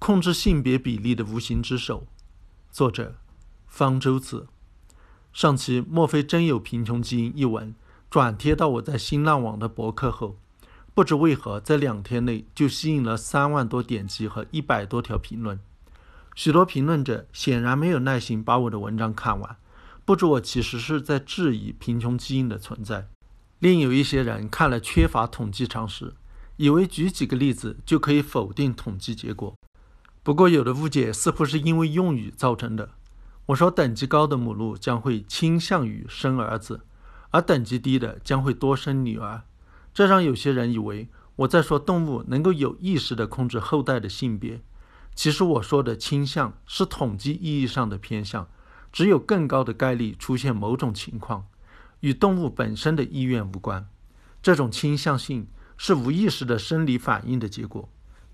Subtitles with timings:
[0.00, 2.06] 控制性别比例的无形之手。
[2.72, 3.16] 作者：
[3.66, 4.48] 方舟子。
[5.30, 7.74] 上期“莫非真有贫穷基因”一文
[8.08, 10.38] 转贴到我在新浪网的博客后，
[10.94, 15.60] 不知为何在两天内就吸引了三万多点击和一百多条评论。
[16.34, 19.56] 许多评论者显然没有耐心把我的文章看完，
[20.06, 23.06] 不知我其实是在质疑贫穷基因的存在。
[23.58, 26.14] 另有一些人看了缺乏统计常识，
[26.56, 29.54] 以为举几个例子就可以否定统计结果。
[30.22, 32.90] 不过，有的误解似乎是因为用语造成的。
[33.46, 36.82] 我说，等级高的母鹿将会倾向于生儿子，
[37.30, 39.42] 而等级低的将会多生女儿。
[39.94, 44.60] 这让有些人以为我在说动物能够有意识地控制后代的性别。
[45.14, 48.46] 其实我说的倾向是统计意义上的偏向，
[48.92, 51.46] 只有更高的概率出现某种情况，
[52.00, 53.88] 与动物本身的意愿无关。
[54.42, 57.88] 这种倾向性是无意识的生理反应的结果。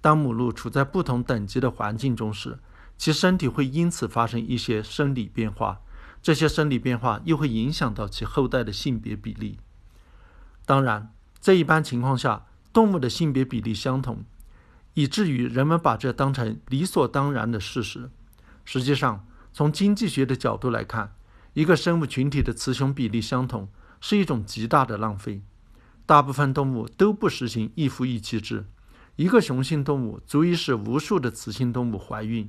[0.07, 2.61] 当母鹿处在不同等级的环境中时，
[2.97, 5.81] 其身体会因此发生一些生理变化，
[6.23, 9.59] 这些生理变化又会影响到其后代的性别比例。
[10.65, 14.23] 当然，在一般情况下，动物的性别比例相同，
[14.95, 18.09] 以至于人们把这当成理所当然的事实。
[18.65, 21.17] 实际上，从经济学的角度来看，
[21.55, 23.69] 一个生物群体的雌雄比例相同
[24.01, 25.43] 是一种极大的浪费。
[26.07, 28.67] 大部分动物都不实行一夫一妻制，
[29.17, 32.49] 一个雄性动物足以使无数的雌性动物怀孕。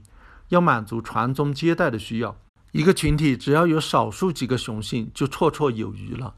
[0.50, 2.38] 要满足传宗接代的需要，
[2.72, 6.36] 一个群体只要有少数几个雄性就绰绰有余了。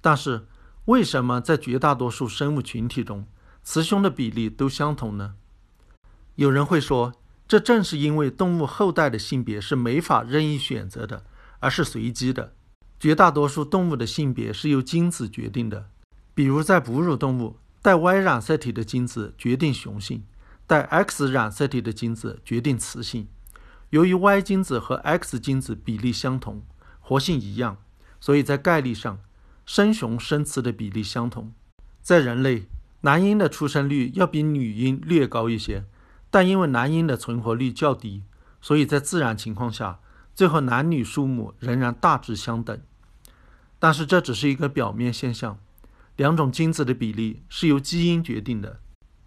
[0.00, 0.46] 但是，
[0.84, 3.26] 为什么在绝大多数生物群体中，
[3.64, 5.34] 雌雄的比例都相同呢？
[6.36, 7.12] 有人会说，
[7.48, 11.24] 这正是因为动物后代的性别是没法任意选择的，
[11.58, 12.54] 而是随机的。
[13.00, 15.88] 绝大多数动物的性别是由精子决定的，
[16.34, 20.24] 比如在哺乳动物，带 Y 染色体的精子决定雄性，
[20.66, 23.28] 带 X 染色体的精子决定雌性。
[23.88, 26.62] 由于 Y 精子和 X 精子比例相同，
[27.00, 27.78] 活性一样，
[28.20, 29.18] 所以在概率上，
[29.64, 31.52] 生雄生雌的比例相同。
[32.02, 32.66] 在人类，
[33.00, 35.84] 男婴的出生率要比女婴略高一些，
[36.30, 38.22] 但因为男婴的存活率较低，
[38.60, 39.98] 所以在自然情况下，
[40.34, 42.78] 最后男女数目仍然大致相等。
[43.78, 45.58] 但是这只是一个表面现象，
[46.20, 48.80] 两种精子的比例是由基因决定的，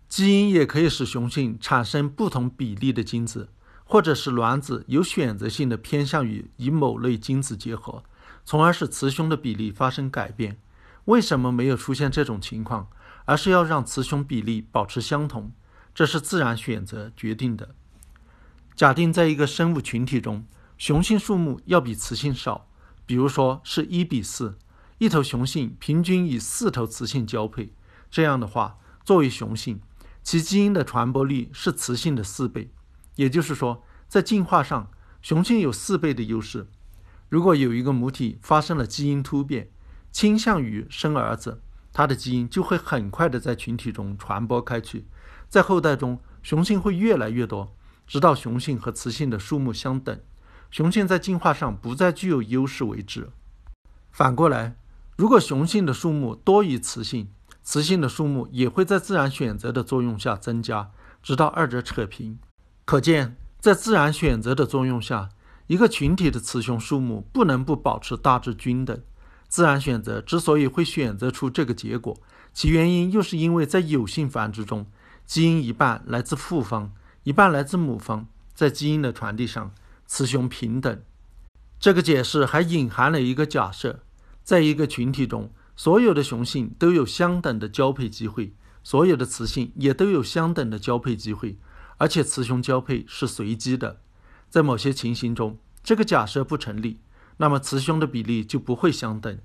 [0.08, 3.50] 基因也可以使雄性产生不同比例的精子。
[3.84, 8.04] 或者是卵子有选择性的偏向于与某类精子结合，
[8.46, 10.60] 从而使雌雄的比例发生改变。
[11.06, 12.88] 为什么没有出现这种情况，
[13.26, 15.52] 而是要让雌雄比例保持相同？
[15.96, 17.74] 这是自然选择决定的。
[18.76, 20.46] 假定在一个生物群体中，
[20.78, 22.68] 雄性数目要比雌性少，
[23.08, 24.60] 比如说是一比四，
[25.04, 27.74] 一头雄性平均与四头雌性交配。
[28.10, 29.82] 这样的话，作为雄性，
[30.24, 32.72] 其基因的传播率是雌性的四倍。
[33.16, 34.90] 也就是说，在进化上，
[35.22, 36.68] 雄性有四倍的优势。
[37.28, 39.70] 如果有一个母体发生了基因突变，
[40.14, 41.62] 倾向于生儿子，
[41.92, 45.06] 它的基因就会很快的在群体中传播开去，
[45.50, 47.76] 在后代中，雄性会越来越多，
[48.08, 50.18] 直到雄性和雌性的数目相等，
[50.72, 53.30] 雄性在进化上不再具有优势为止。
[54.12, 54.76] 反过来，
[55.16, 57.30] 如果雄性的数目多于雌性，
[57.64, 60.90] 雌性的数目也会在自然选择的作用下增加，
[61.22, 62.40] 直到二者扯平。
[62.84, 65.30] 可见，在自然选择的作用下，
[65.68, 69.00] 一个群体的雌雄数目不能不保持大致均等。
[69.48, 72.18] 自然选择之所以会选择出这个结果，
[72.52, 74.88] 其原因又是因为在有性繁殖中，
[75.28, 76.92] 基因一半来自父方，
[77.22, 78.26] 一半来自母方，
[78.56, 79.72] 在基因的传递上，
[80.08, 81.00] 雌雄平等。
[81.80, 84.00] 这个解释还隐含了一个假设：
[84.44, 91.58] 在一个群体中，所有的雄性都有相等的交配机会，所有的雌性也都有相等的交配机会。
[91.98, 94.02] 而且雌雄交配是随机的，
[94.50, 97.00] 在某些情形中，这个假设不成立，
[97.38, 99.38] 那么雌雄的比例就不会相等。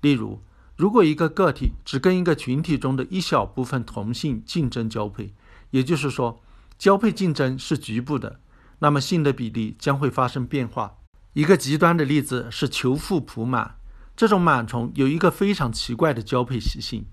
[0.00, 0.40] 例如，
[0.76, 5.34] 如果一个个体只跟一个群体中的一小部分同性竞争交配，
[5.70, 6.40] 也就是说，
[6.78, 8.40] 交配竞争是局部的，
[8.78, 10.94] 那么性的比例将会发生变化。
[11.34, 13.76] 一个极端的例子是求父普满，
[14.18, 17.06] 这种螨虫有一个非常奇怪的交配习性：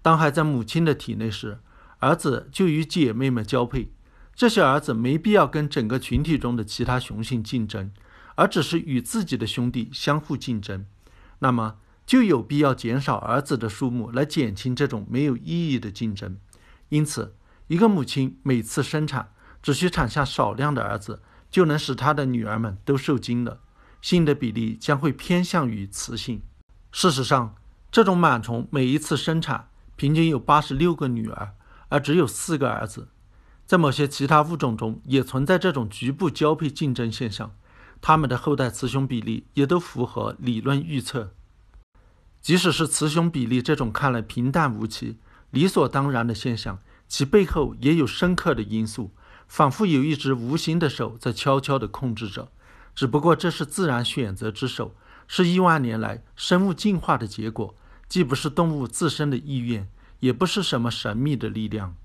[0.00, 1.58] 当还在母亲的体内时，
[1.98, 3.90] 儿子就与姐妹们交配。
[4.32, 7.90] 这些儿子没必要跟整个群体中的其他雄性竞争，
[8.36, 10.86] 而只是与自己的兄弟相互竞争，
[11.40, 16.38] 那么就有必要减少儿子的数目来减轻这种没有意义的竞争。
[16.90, 17.34] 因此，
[17.66, 23.58] 一个母亲每次生产只需产下少量的儿子，就能使她的女儿们都受精了，
[24.00, 26.40] 性的比例将会偏向于雌性。
[26.94, 27.56] 事实上，
[27.90, 31.54] 这种螨虫每一次生产平均有八十六个女儿，
[31.88, 33.08] 而只有四个儿子。
[33.64, 37.54] 在某些其他物种中也存在这种局部交配竞争现象，
[38.02, 41.32] 它们的后代雌雄比例也都符合理论预测。
[42.42, 45.18] 即使是雌雄比例这种看来平淡无奇、
[45.50, 46.78] 理所当然的现象，
[47.08, 49.12] 其背后也有深刻的因素，
[49.48, 52.50] 仿佛有一只无形的手在悄悄地控制着。
[52.94, 54.94] 只不过这是自然选择之手，
[55.26, 57.74] 是亿万年来生物进化的结果，
[58.08, 59.88] 既不是动物自身的意愿，
[60.20, 61.96] 也不是什么神秘的力量。